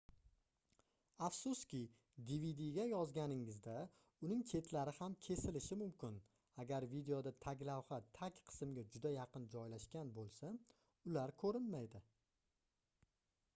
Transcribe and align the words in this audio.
afsuski 1.25 1.79
dvdga 2.29 2.85
yozganingizda 2.91 3.73
uning 4.29 4.39
chetlari 4.53 4.93
ham 5.01 5.17
kesilishi 5.27 5.77
mumkin 5.81 6.17
agar 6.63 6.87
videoda 6.95 7.33
taglavha 7.47 7.99
tag 8.21 8.39
qismga 8.49 8.85
juda 8.95 9.11
yaqin 9.17 9.47
joylashgan 9.57 10.15
boʻlsa 10.17 10.49
ular 11.11 11.35
koʻrinmaydi 11.45 12.01